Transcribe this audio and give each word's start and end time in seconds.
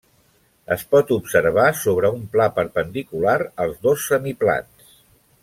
Es 0.75 0.85
pot 0.93 1.11
observar 1.15 1.65
sobre 1.81 2.11
un 2.15 2.23
pla 2.37 2.47
perpendicular 2.57 3.37
als 3.67 3.79
dos 3.85 4.09
semiplans. 4.13 4.91